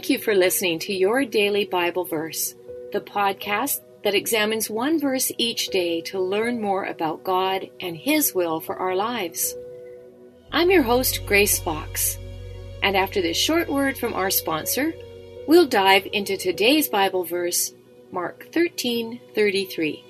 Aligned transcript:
Thank 0.00 0.08
you 0.08 0.18
for 0.18 0.34
listening 0.34 0.78
to 0.78 0.94
Your 0.94 1.26
Daily 1.26 1.66
Bible 1.66 2.06
Verse, 2.06 2.54
the 2.90 3.02
podcast 3.02 3.80
that 4.02 4.14
examines 4.14 4.70
one 4.70 4.98
verse 4.98 5.30
each 5.36 5.68
day 5.68 6.00
to 6.06 6.18
learn 6.18 6.58
more 6.58 6.86
about 6.86 7.22
God 7.22 7.68
and 7.80 7.94
His 7.94 8.34
will 8.34 8.60
for 8.60 8.76
our 8.76 8.96
lives. 8.96 9.54
I'm 10.50 10.70
your 10.70 10.84
host, 10.84 11.26
Grace 11.26 11.58
Fox, 11.58 12.16
and 12.82 12.96
after 12.96 13.20
this 13.20 13.36
short 13.36 13.68
word 13.68 13.98
from 13.98 14.14
our 14.14 14.30
sponsor, 14.30 14.94
we'll 15.46 15.66
dive 15.66 16.08
into 16.14 16.38
today's 16.38 16.88
Bible 16.88 17.24
verse, 17.24 17.74
Mark 18.10 18.48
13 18.54 19.20
33. 19.34 20.09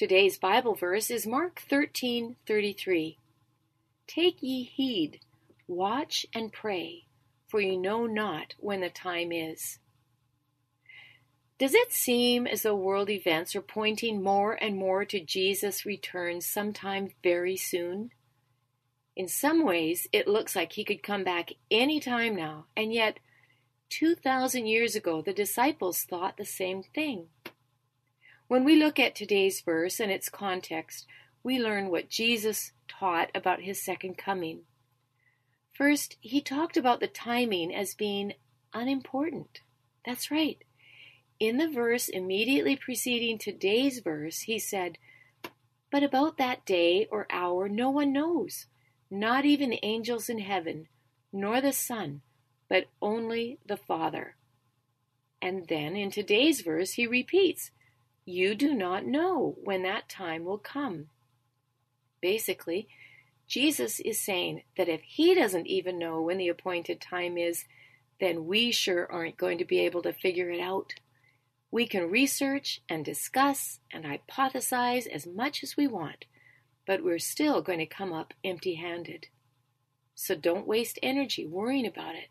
Today's 0.00 0.38
Bible 0.38 0.74
verse 0.74 1.10
is 1.10 1.26
Mark 1.26 1.60
13:33. 1.68 3.18
Take 4.06 4.42
ye 4.42 4.62
heed, 4.62 5.20
watch 5.68 6.24
and 6.32 6.50
pray, 6.50 7.04
for 7.46 7.60
ye 7.60 7.76
know 7.76 8.06
not 8.06 8.54
when 8.58 8.80
the 8.80 8.88
time 8.88 9.30
is. 9.30 9.78
Does 11.58 11.74
it 11.74 11.92
seem 11.92 12.46
as 12.46 12.62
though 12.62 12.74
world 12.74 13.10
events 13.10 13.54
are 13.54 13.60
pointing 13.60 14.22
more 14.22 14.54
and 14.54 14.74
more 14.74 15.04
to 15.04 15.20
Jesus' 15.20 15.84
return 15.84 16.40
sometime 16.40 17.10
very 17.22 17.58
soon? 17.58 18.10
In 19.14 19.28
some 19.28 19.66
ways, 19.66 20.06
it 20.14 20.26
looks 20.26 20.56
like 20.56 20.72
he 20.72 20.84
could 20.84 21.02
come 21.02 21.24
back 21.24 21.50
any 21.70 22.00
time 22.00 22.34
now, 22.34 22.68
and 22.74 22.94
yet 22.94 23.18
2,000 23.90 24.66
years 24.66 24.96
ago, 24.96 25.20
the 25.20 25.34
disciples 25.34 26.04
thought 26.04 26.38
the 26.38 26.46
same 26.46 26.82
thing. 26.82 27.28
When 28.50 28.64
we 28.64 28.74
look 28.74 28.98
at 28.98 29.14
today's 29.14 29.60
verse 29.60 30.00
and 30.00 30.10
its 30.10 30.28
context, 30.28 31.06
we 31.44 31.60
learn 31.60 31.88
what 31.88 32.08
Jesus 32.08 32.72
taught 32.88 33.30
about 33.32 33.62
his 33.62 33.80
second 33.80 34.18
coming. 34.18 34.62
First, 35.72 36.16
he 36.20 36.40
talked 36.40 36.76
about 36.76 36.98
the 36.98 37.06
timing 37.06 37.72
as 37.72 37.94
being 37.94 38.32
unimportant. 38.74 39.60
That's 40.04 40.32
right. 40.32 40.58
In 41.38 41.58
the 41.58 41.68
verse 41.68 42.08
immediately 42.08 42.74
preceding 42.74 43.38
today's 43.38 44.00
verse, 44.00 44.40
he 44.40 44.58
said, 44.58 44.98
But 45.92 46.02
about 46.02 46.36
that 46.38 46.66
day 46.66 47.06
or 47.08 47.28
hour 47.30 47.68
no 47.68 47.88
one 47.88 48.12
knows, 48.12 48.66
not 49.12 49.44
even 49.44 49.70
the 49.70 49.84
angels 49.84 50.28
in 50.28 50.40
heaven, 50.40 50.88
nor 51.32 51.60
the 51.60 51.72
Son, 51.72 52.22
but 52.68 52.86
only 53.00 53.60
the 53.64 53.76
Father. 53.76 54.34
And 55.40 55.68
then 55.68 55.94
in 55.94 56.10
today's 56.10 56.62
verse, 56.62 56.94
he 56.94 57.06
repeats, 57.06 57.70
you 58.30 58.54
do 58.54 58.74
not 58.74 59.04
know 59.04 59.56
when 59.62 59.82
that 59.82 60.08
time 60.08 60.44
will 60.44 60.58
come. 60.58 61.06
Basically, 62.20 62.88
Jesus 63.46 63.98
is 64.00 64.18
saying 64.18 64.62
that 64.76 64.88
if 64.88 65.00
he 65.02 65.34
doesn't 65.34 65.66
even 65.66 65.98
know 65.98 66.20
when 66.22 66.38
the 66.38 66.48
appointed 66.48 67.00
time 67.00 67.36
is, 67.36 67.64
then 68.20 68.46
we 68.46 68.70
sure 68.70 69.10
aren't 69.10 69.36
going 69.36 69.58
to 69.58 69.64
be 69.64 69.80
able 69.80 70.02
to 70.02 70.12
figure 70.12 70.50
it 70.50 70.60
out. 70.60 70.94
We 71.70 71.86
can 71.86 72.10
research 72.10 72.80
and 72.88 73.04
discuss 73.04 73.80
and 73.92 74.04
hypothesize 74.04 75.06
as 75.06 75.26
much 75.26 75.62
as 75.62 75.76
we 75.76 75.86
want, 75.86 76.26
but 76.86 77.02
we're 77.02 77.18
still 77.18 77.62
going 77.62 77.78
to 77.78 77.86
come 77.86 78.12
up 78.12 78.34
empty 78.44 78.74
handed. 78.74 79.26
So 80.14 80.34
don't 80.34 80.66
waste 80.66 80.98
energy 81.02 81.46
worrying 81.46 81.86
about 81.86 82.14
it. 82.14 82.28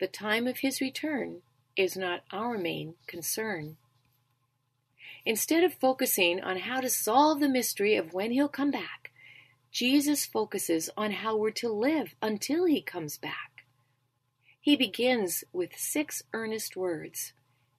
The 0.00 0.06
time 0.08 0.46
of 0.46 0.58
his 0.58 0.80
return 0.80 1.42
is 1.76 1.96
not 1.96 2.22
our 2.32 2.56
main 2.56 2.94
concern. 3.06 3.76
Instead 5.24 5.62
of 5.62 5.74
focusing 5.74 6.40
on 6.40 6.58
how 6.58 6.80
to 6.80 6.90
solve 6.90 7.38
the 7.38 7.48
mystery 7.48 7.94
of 7.94 8.12
when 8.12 8.32
he'll 8.32 8.48
come 8.48 8.70
back, 8.70 9.12
Jesus 9.70 10.26
focuses 10.26 10.90
on 10.96 11.12
how 11.12 11.36
we're 11.36 11.50
to 11.50 11.68
live 11.68 12.14
until 12.20 12.64
he 12.64 12.82
comes 12.82 13.16
back. 13.16 13.64
He 14.60 14.76
begins 14.76 15.44
with 15.52 15.76
six 15.76 16.22
earnest 16.32 16.76
words 16.76 17.32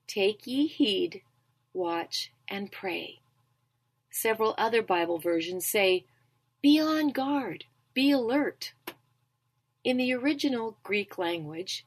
Take 0.08 0.48
ye 0.48 0.68
heed, 0.68 1.22
watch, 1.74 2.32
and 2.48 2.72
pray. 2.72 3.22
Several 4.10 4.54
other 4.58 4.82
Bible 4.82 5.18
versions 5.18 5.66
say, 5.66 6.06
Be 6.62 6.80
on 6.80 7.10
guard, 7.10 7.66
be 7.94 8.12
alert. 8.12 8.74
In 9.84 9.98
the 9.98 10.14
original 10.14 10.78
Greek 10.84 11.18
language, 11.18 11.86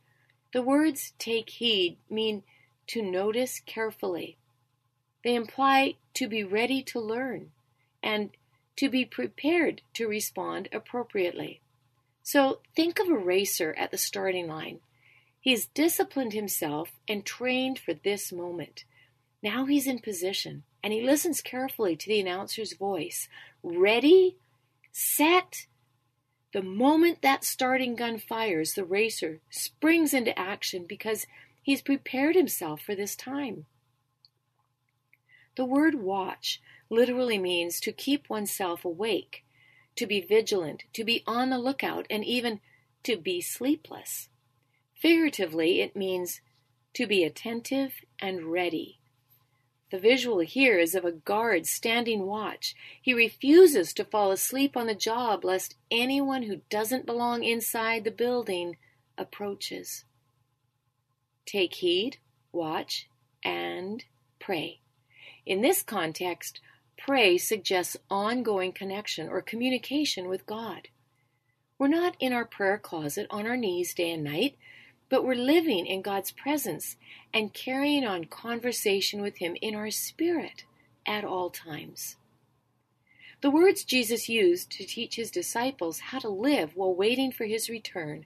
the 0.53 0.63
words 0.63 1.13
take 1.19 1.51
heed 1.51 1.99
mean 2.11 2.43
to 2.89 3.03
notice 3.03 3.61
carefully 3.65 4.39
they 5.27 5.35
imply 5.35 5.97
to 6.15 6.29
be 6.29 6.45
ready 6.45 6.85
to 6.85 7.01
learn 7.01 7.51
and 8.01 8.31
to 8.77 8.89
be 8.89 9.05
prepared 9.05 9.83
to 9.93 10.07
respond 10.07 10.69
appropriately. 10.73 11.61
So 12.23 12.61
think 12.77 13.01
of 13.01 13.09
a 13.09 13.19
racer 13.19 13.75
at 13.77 13.91
the 13.91 13.99
starting 13.99 14.47
line. 14.47 14.79
He's 15.41 15.67
disciplined 15.67 16.33
himself 16.33 16.93
and 17.09 17.25
trained 17.25 17.77
for 17.77 17.93
this 17.93 18.33
moment. 18.33 18.85
Now 19.43 19.65
he's 19.65 19.89
in 19.89 19.99
position 19.99 20.63
and 20.81 20.93
he 20.93 21.03
listens 21.03 21.41
carefully 21.41 21.97
to 21.97 22.09
the 22.09 22.21
announcer's 22.21 22.75
voice. 22.75 23.29
Ready, 23.65 24.37
set. 24.93 25.67
The 26.53 26.63
moment 26.63 27.23
that 27.23 27.43
starting 27.43 27.97
gun 27.97 28.19
fires, 28.19 28.75
the 28.75 28.85
racer 28.85 29.41
springs 29.51 30.15
into 30.15 30.39
action 30.39 30.87
because 30.89 31.27
he's 31.65 31.83
prepared 31.83 32.37
himself 32.37 32.81
for 32.81 32.95
this 32.95 33.17
time. 33.17 33.67
The 35.57 35.65
word 35.65 35.95
watch 35.95 36.61
literally 36.91 37.39
means 37.39 37.81
to 37.81 37.93
keep 37.93 38.29
oneself 38.29 38.85
awake, 38.85 39.45
to 39.97 40.07
be 40.07 40.21
vigilant, 40.21 40.85
to 40.93 41.03
be 41.03 41.25
on 41.27 41.51
the 41.51 41.59
lookout, 41.59 42.07
and 42.11 42.25
even 42.25 42.61
to 43.05 43.17
be 43.17 43.41
sleepless. 43.41 44.29
Figuratively, 44.95 45.81
it 45.81 45.97
means 45.97 46.41
to 46.95 47.07
be 47.07 47.25
attentive 47.25 47.95
and 48.19 48.53
ready. 48.53 48.99
The 49.91 49.99
visual 49.99 50.41
here 50.41 50.79
is 50.79 50.95
of 50.95 51.05
a 51.05 51.13
guard 51.13 51.67
standing 51.67 52.27
watch. 52.27 52.75
He 53.01 53.15
refuses 53.15 53.95
to 53.95 54.05
fall 54.05 54.33
asleep 54.33 54.77
on 54.77 54.87
the 54.87 54.95
job 54.95 55.45
lest 55.45 55.77
anyone 55.91 56.43
who 56.43 56.63
doesn't 56.69 57.07
belong 57.07 57.45
inside 57.45 58.05
the 58.05 58.11
building 58.11 58.77
approaches. 59.17 60.05
Take 61.47 61.75
heed, 61.75 62.19
watch, 62.53 63.09
and 63.45 64.05
pray. 64.39 64.81
In 65.47 65.63
this 65.63 65.83
context, 65.83 66.61
pray 66.99 67.39
suggests 67.39 67.97
ongoing 68.11 68.73
connection 68.73 69.29
or 69.29 69.41
communication 69.41 70.29
with 70.29 70.45
God. 70.45 70.89
We're 71.79 71.89
not 71.89 72.17
in 72.19 72.33
our 72.33 72.45
prayer 72.45 72.79
closet 72.79 73.27
on 73.31 73.47
our 73.47 73.57
knees 73.57 73.95
day 73.95 74.11
and 74.11 74.25
night, 74.25 74.57
but 75.09 75.25
we're 75.25 75.37
living 75.37 75.87
in 75.87 76.03
God's 76.03 76.33
presence 76.33 76.97
and 77.33 77.55
carrying 77.55 78.05
on 78.05 78.25
conversation 78.25 79.23
with 79.23 79.37
Him 79.37 79.57
in 79.63 79.77
our 79.77 79.91
spirit 79.91 80.65
at 81.07 81.25
all 81.25 81.51
times. 81.51 82.17
The 83.43 83.51
words 83.51 83.85
Jesus 83.85 84.29
used 84.29 84.71
to 84.73 84.85
teach 84.85 85.17
his 85.17 85.31
disciples 85.31 86.01
how 86.01 86.19
to 86.19 86.29
live 86.29 86.75
while 86.75 86.95
waiting 86.95 87.31
for 87.31 87.45
his 87.45 87.69
return 87.69 88.25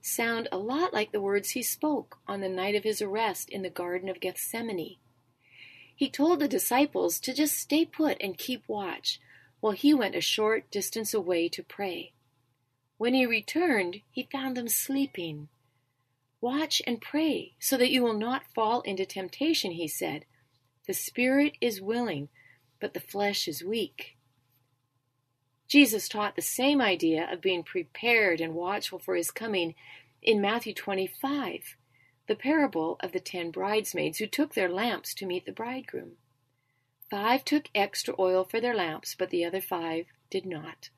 sound 0.00 0.48
a 0.50 0.56
lot 0.56 0.94
like 0.94 1.12
the 1.12 1.20
words 1.20 1.50
he 1.50 1.62
spoke 1.62 2.18
on 2.26 2.40
the 2.40 2.48
night 2.48 2.74
of 2.74 2.84
his 2.84 3.02
arrest 3.02 3.50
in 3.50 3.62
the 3.62 3.70
Garden 3.70 4.08
of 4.08 4.20
Gethsemane. 4.20 4.96
He 5.94 6.10
told 6.10 6.40
the 6.40 6.48
disciples 6.48 7.20
to 7.20 7.32
just 7.32 7.56
stay 7.56 7.84
put 7.84 8.16
and 8.20 8.38
keep 8.38 8.64
watch, 8.66 9.20
while 9.60 9.72
he 9.72 9.94
went 9.94 10.16
a 10.16 10.20
short 10.20 10.70
distance 10.70 11.14
away 11.14 11.48
to 11.50 11.62
pray. 11.62 12.12
When 12.98 13.14
he 13.14 13.26
returned, 13.26 14.00
he 14.10 14.28
found 14.30 14.56
them 14.56 14.68
sleeping. 14.68 15.48
Watch 16.40 16.82
and 16.86 17.00
pray 17.00 17.54
so 17.60 17.76
that 17.76 17.90
you 17.90 18.02
will 18.02 18.18
not 18.18 18.52
fall 18.54 18.80
into 18.82 19.06
temptation, 19.06 19.72
he 19.72 19.86
said. 19.86 20.24
The 20.86 20.94
spirit 20.94 21.56
is 21.60 21.80
willing, 21.80 22.28
but 22.80 22.94
the 22.94 23.00
flesh 23.00 23.46
is 23.46 23.62
weak. 23.62 24.16
Jesus 25.68 26.08
taught 26.08 26.36
the 26.36 26.42
same 26.42 26.80
idea 26.80 27.32
of 27.32 27.40
being 27.40 27.62
prepared 27.62 28.40
and 28.40 28.54
watchful 28.54 28.98
for 28.98 29.14
his 29.14 29.30
coming 29.30 29.74
in 30.20 30.40
Matthew 30.40 30.74
25, 30.74 31.76
the 32.28 32.34
parable 32.34 32.96
of 33.00 33.12
the 33.12 33.20
ten 33.20 33.50
bridesmaids 33.50 34.18
who 34.18 34.26
took 34.26 34.54
their 34.54 34.68
lamps 34.68 35.14
to 35.14 35.26
meet 35.26 35.44
the 35.44 35.52
bridegroom. 35.52 36.12
Five 37.10 37.44
took 37.44 37.68
extra 37.74 38.14
oil 38.18 38.44
for 38.44 38.60
their 38.60 38.74
lamps, 38.74 39.14
but 39.14 39.30
the 39.30 39.44
other 39.44 39.60
five 39.60 40.06
did 40.30 40.46
not. 40.46 40.90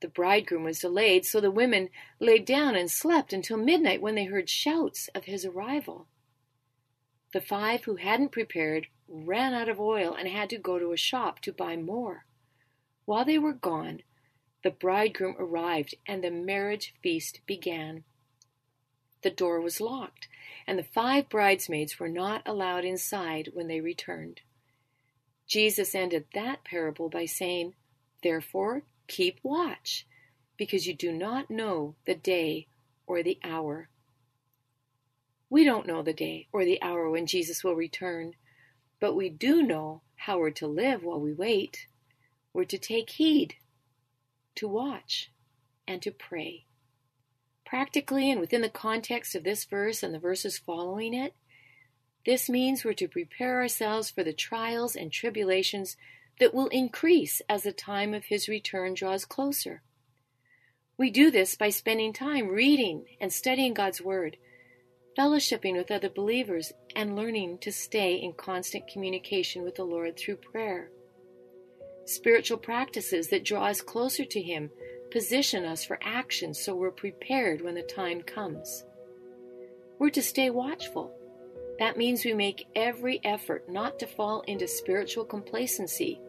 The 0.00 0.08
bridegroom 0.08 0.64
was 0.64 0.80
delayed, 0.80 1.24
so 1.24 1.40
the 1.40 1.50
women 1.50 1.90
laid 2.18 2.44
down 2.44 2.74
and 2.74 2.90
slept 2.90 3.32
until 3.32 3.56
midnight 3.56 4.02
when 4.02 4.16
they 4.16 4.24
heard 4.24 4.50
shouts 4.50 5.08
of 5.14 5.24
his 5.24 5.44
arrival. 5.44 6.08
The 7.32 7.40
five 7.40 7.84
who 7.84 7.96
hadn't 7.96 8.32
prepared 8.32 8.88
ran 9.08 9.54
out 9.54 9.68
of 9.68 9.78
oil 9.78 10.12
and 10.12 10.26
had 10.26 10.50
to 10.50 10.58
go 10.58 10.78
to 10.78 10.92
a 10.92 10.96
shop 10.96 11.40
to 11.42 11.52
buy 11.52 11.76
more. 11.76 12.26
While 13.04 13.24
they 13.24 13.38
were 13.38 13.52
gone, 13.52 14.02
the 14.64 14.70
bridegroom 14.70 15.36
arrived 15.38 15.94
and 16.06 16.22
the 16.22 16.30
marriage 16.30 16.94
feast 17.02 17.40
began. 17.46 18.04
The 19.22 19.30
door 19.30 19.60
was 19.60 19.80
locked, 19.80 20.28
and 20.66 20.78
the 20.78 20.84
five 20.84 21.28
bridesmaids 21.28 21.98
were 21.98 22.08
not 22.08 22.42
allowed 22.46 22.84
inside 22.84 23.50
when 23.54 23.68
they 23.68 23.80
returned. 23.80 24.40
Jesus 25.46 25.94
ended 25.94 26.26
that 26.34 26.64
parable 26.64 27.08
by 27.08 27.26
saying, 27.26 27.74
Therefore, 28.22 28.82
keep 29.06 29.38
watch, 29.42 30.06
because 30.56 30.86
you 30.86 30.94
do 30.94 31.12
not 31.12 31.50
know 31.50 31.94
the 32.04 32.14
day 32.14 32.66
or 33.06 33.22
the 33.22 33.38
hour. 33.44 33.88
We 35.50 35.64
don't 35.64 35.86
know 35.86 36.02
the 36.02 36.14
day 36.14 36.48
or 36.52 36.64
the 36.64 36.80
hour 36.80 37.10
when 37.10 37.26
Jesus 37.26 37.62
will 37.62 37.74
return, 37.74 38.34
but 39.00 39.14
we 39.14 39.28
do 39.28 39.62
know 39.62 40.02
how 40.16 40.38
we're 40.38 40.50
to 40.52 40.66
live 40.66 41.04
while 41.04 41.20
we 41.20 41.32
wait. 41.32 41.86
We're 42.52 42.64
to 42.64 42.78
take 42.78 43.10
heed, 43.10 43.56
to 44.54 44.68
watch, 44.68 45.30
and 45.86 46.00
to 46.02 46.10
pray. 46.10 46.66
Practically, 47.72 48.30
and 48.30 48.38
within 48.38 48.60
the 48.60 48.68
context 48.68 49.34
of 49.34 49.44
this 49.44 49.64
verse 49.64 50.02
and 50.02 50.12
the 50.12 50.18
verses 50.18 50.58
following 50.58 51.14
it, 51.14 51.32
this 52.26 52.50
means 52.50 52.84
we're 52.84 52.92
to 52.92 53.08
prepare 53.08 53.62
ourselves 53.62 54.10
for 54.10 54.22
the 54.22 54.34
trials 54.34 54.94
and 54.94 55.10
tribulations 55.10 55.96
that 56.38 56.52
will 56.52 56.66
increase 56.66 57.40
as 57.48 57.62
the 57.62 57.72
time 57.72 58.12
of 58.12 58.26
His 58.26 58.46
return 58.46 58.92
draws 58.92 59.24
closer. 59.24 59.80
We 60.98 61.08
do 61.08 61.30
this 61.30 61.54
by 61.54 61.70
spending 61.70 62.12
time 62.12 62.48
reading 62.48 63.06
and 63.18 63.32
studying 63.32 63.72
God's 63.72 64.02
Word, 64.02 64.36
fellowshipping 65.18 65.74
with 65.74 65.90
other 65.90 66.10
believers, 66.10 66.74
and 66.94 67.16
learning 67.16 67.56
to 67.60 67.72
stay 67.72 68.16
in 68.16 68.34
constant 68.34 68.86
communication 68.86 69.62
with 69.62 69.76
the 69.76 69.84
Lord 69.84 70.18
through 70.18 70.36
prayer. 70.36 70.90
Spiritual 72.04 72.58
practices 72.58 73.28
that 73.28 73.46
draw 73.46 73.64
us 73.64 73.80
closer 73.80 74.26
to 74.26 74.42
Him 74.42 74.68
position 75.12 75.64
us 75.64 75.84
for 75.84 75.98
action 76.02 76.54
so 76.54 76.74
we're 76.74 76.90
prepared 76.90 77.60
when 77.60 77.74
the 77.74 77.82
time 77.82 78.22
comes. 78.22 78.84
We're 79.98 80.10
to 80.10 80.22
stay 80.22 80.50
watchful 80.50 81.14
that 81.78 81.96
means 81.96 82.24
we 82.24 82.32
make 82.32 82.68
every 82.76 83.20
effort 83.24 83.68
not 83.68 83.98
to 83.98 84.06
fall 84.06 84.42
into 84.42 84.68
spiritual 84.68 85.24
complacency. 85.24 86.20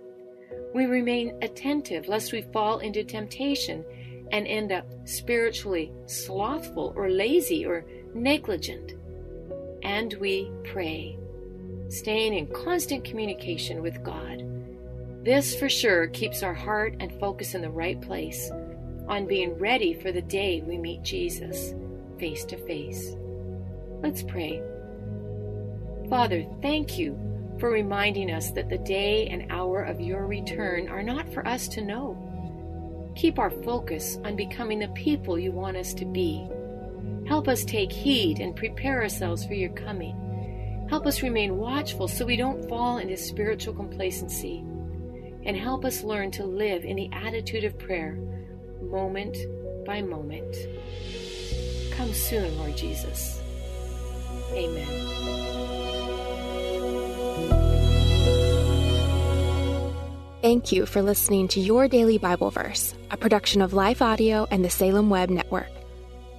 We 0.73 0.85
remain 0.85 1.37
attentive 1.43 2.07
lest 2.07 2.31
we 2.31 2.41
fall 2.41 2.79
into 2.79 3.03
temptation 3.03 3.85
and 4.31 4.47
end 4.47 4.71
up 4.71 4.85
spiritually 5.05 5.91
slothful 6.07 6.93
or 6.95 7.09
lazy 7.09 7.67
or 7.67 7.85
negligent. 8.15 8.93
And 9.83 10.13
we 10.15 10.49
pray, 10.63 11.19
staying 11.89 12.33
in 12.33 12.47
constant 12.47 13.03
communication 13.03 13.81
with 13.81 14.03
God. 14.03 14.43
This 15.23 15.55
for 15.55 15.69
sure 15.69 16.07
keeps 16.07 16.41
our 16.41 16.53
heart 16.53 16.95
and 16.99 17.19
focus 17.19 17.53
in 17.53 17.61
the 17.61 17.69
right 17.69 18.01
place 18.01 18.49
on 19.07 19.27
being 19.27 19.57
ready 19.57 19.93
for 19.93 20.11
the 20.11 20.21
day 20.21 20.61
we 20.65 20.77
meet 20.77 21.03
Jesus 21.03 21.73
face 22.19 22.45
to 22.45 22.57
face. 22.57 23.15
Let's 24.01 24.23
pray. 24.23 24.61
Father, 26.09 26.45
thank 26.61 26.97
you 26.97 27.17
for 27.59 27.69
reminding 27.69 28.31
us 28.31 28.51
that 28.51 28.69
the 28.69 28.77
day 28.77 29.27
and 29.27 29.51
hour 29.51 29.83
of 29.83 30.01
your 30.01 30.27
return 30.27 30.87
are 30.89 31.03
not 31.03 31.31
for 31.33 31.47
us 31.47 31.67
to 31.69 31.81
know. 31.81 33.11
Keep 33.15 33.39
our 33.39 33.51
focus 33.51 34.17
on 34.23 34.35
becoming 34.35 34.79
the 34.79 34.87
people 34.89 35.37
you 35.37 35.51
want 35.51 35.77
us 35.77 35.93
to 35.93 36.05
be. 36.05 36.47
Help 37.27 37.47
us 37.47 37.63
take 37.63 37.91
heed 37.91 38.39
and 38.39 38.55
prepare 38.55 39.01
ourselves 39.01 39.45
for 39.45 39.53
your 39.53 39.71
coming. 39.71 40.85
Help 40.89 41.05
us 41.05 41.23
remain 41.23 41.57
watchful 41.57 42.07
so 42.07 42.25
we 42.25 42.35
don't 42.35 42.67
fall 42.67 42.97
into 42.97 43.15
spiritual 43.15 43.73
complacency. 43.73 44.63
And 45.45 45.55
help 45.55 45.85
us 45.85 46.03
learn 46.03 46.31
to 46.31 46.45
live 46.45 46.83
in 46.83 46.95
the 46.95 47.09
attitude 47.13 47.63
of 47.63 47.77
prayer, 47.77 48.17
moment 48.93 49.35
by 49.85 50.01
moment. 50.01 50.55
Come 51.91 52.13
soon, 52.13 52.57
Lord 52.57 52.77
Jesus. 52.77 53.41
Amen. 54.53 54.87
Thank 60.41 60.71
you 60.71 60.85
for 60.85 61.01
listening 61.01 61.47
to 61.49 61.59
Your 61.59 61.87
Daily 61.87 62.17
Bible 62.17 62.51
Verse, 62.51 62.93
a 63.11 63.17
production 63.17 63.61
of 63.61 63.73
Life 63.73 64.01
Audio 64.01 64.45
and 64.51 64.63
the 64.63 64.69
Salem 64.69 65.09
Web 65.09 65.29
Network. 65.29 65.69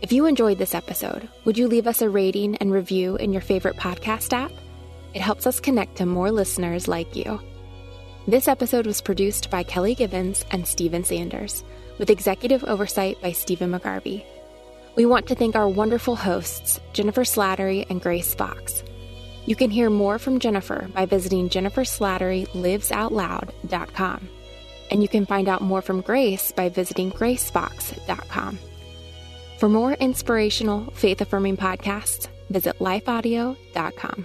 If 0.03 0.12
you 0.12 0.27
enjoyed 0.27 0.59
this 0.59 0.75
episode, 0.75 1.29
would 1.45 1.56
you 1.56 1.67
leave 1.67 1.87
us 1.87 2.03
a 2.03 2.11
rating 2.11 2.56
and 2.56 2.71
review 2.71 3.17
in 3.17 3.33
your 3.33 3.41
favorite 3.41 3.77
podcast 3.77 4.33
app? 4.35 4.53
It 5.15 5.23
helps 5.23 5.47
us 5.47 5.59
connect 5.59 5.97
to 5.97 6.06
more 6.06 6.31
listeners 6.31 6.87
like 6.87 7.17
you. 7.17 7.41
This 8.26 8.49
episode 8.49 8.87
was 8.87 9.03
produced 9.03 9.50
by 9.50 9.65
Kelly 9.65 9.94
Gibbons 9.94 10.47
and 10.50 10.67
Stephen 10.67 11.05
Sanders, 11.05 11.62
with 11.99 12.09
executive 12.09 12.65
oversight 12.65 13.21
by 13.21 13.32
Stephen 13.32 13.71
McGarvey. 13.71 14.25
We 14.97 15.05
want 15.05 15.26
to 15.26 15.35
thank 15.35 15.56
our 15.56 15.69
wonderful 15.69 16.17
hosts, 16.17 16.81
Jennifer 16.94 17.25
Slattery 17.25 17.85
and 17.91 18.00
Grace 18.00 18.35
Fox. 18.35 18.82
You 19.44 19.56
can 19.56 19.69
hear 19.69 19.91
more 19.91 20.19
from 20.19 20.39
Jennifer 20.39 20.89
by 20.94 21.05
visiting 21.05 21.51
jenniferslatterylivesoutloud.com. 21.51 24.29
And 24.91 25.03
you 25.03 25.08
can 25.08 25.27
find 25.27 25.46
out 25.46 25.60
more 25.60 25.82
from 25.82 26.01
Grace 26.01 26.51
by 26.51 26.70
visiting 26.70 27.13
gracefox.com. 27.13 28.58
For 29.58 29.69
more 29.69 29.93
inspirational, 29.93 30.91
faith 30.93 31.20
affirming 31.20 31.58
podcasts, 31.58 32.29
visit 32.49 32.79
lifeaudio.com. 32.79 34.25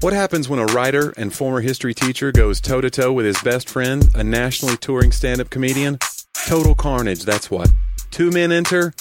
What 0.00 0.12
happens 0.12 0.46
when 0.46 0.58
a 0.58 0.66
writer 0.66 1.14
and 1.16 1.32
former 1.32 1.62
history 1.62 1.94
teacher 1.94 2.30
goes 2.30 2.60
toe 2.60 2.82
to 2.82 2.90
toe 2.90 3.14
with 3.14 3.24
his 3.24 3.40
best 3.40 3.66
friend, 3.70 4.06
a 4.14 4.22
nationally 4.22 4.76
touring 4.76 5.10
stand 5.10 5.40
up 5.40 5.48
comedian? 5.48 5.98
Total 6.46 6.74
carnage, 6.74 7.22
that's 7.24 7.50
what. 7.50 7.70
Two 8.10 8.30
men 8.30 8.52
enter 8.52 8.92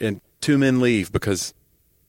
and 0.00 0.20
two 0.42 0.58
men 0.58 0.80
leave 0.80 1.10
because 1.12 1.54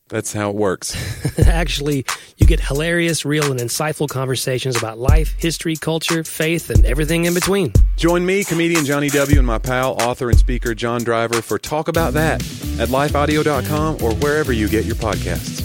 that's 0.09 0.33
how 0.33 0.49
it 0.49 0.55
works. 0.55 0.97
Actually, 1.47 2.05
you 2.35 2.45
get 2.45 2.59
hilarious, 2.59 3.23
real, 3.23 3.49
and 3.49 3.59
insightful 3.59 4.09
conversations 4.09 4.75
about 4.75 4.97
life, 4.97 5.33
history, 5.37 5.77
culture, 5.77 6.25
faith, 6.25 6.69
and 6.69 6.83
everything 6.85 7.23
in 7.23 7.33
between. 7.33 7.71
Join 7.95 8.25
me, 8.25 8.43
comedian 8.43 8.83
Johnny 8.83 9.07
W., 9.09 9.37
and 9.37 9.47
my 9.47 9.59
pal, 9.59 9.93
author, 9.93 10.29
and 10.29 10.37
speaker 10.37 10.75
John 10.75 11.05
Driver 11.05 11.41
for 11.41 11.57
Talk 11.57 11.87
About 11.87 12.11
That 12.13 12.41
at 12.81 12.89
lifeaudio.com 12.89 14.03
or 14.03 14.13
wherever 14.15 14.51
you 14.51 14.67
get 14.67 14.83
your 14.83 14.95
podcasts. 14.97 15.62